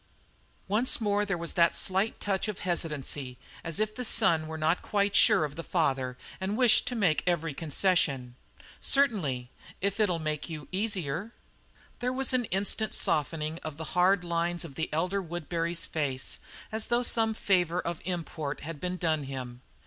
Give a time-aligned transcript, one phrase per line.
[0.67, 4.81] Once more there was that slight touch of hesitancy, as if the son were not
[4.81, 8.33] quite sure of the father and wished to make every concession.
[8.81, 11.33] "Certainly, if it'll make you easier."
[11.99, 16.39] There was an instant softening of the hard lines of the elder Woodbury's face,
[16.71, 19.61] as though some favour of import had been done him.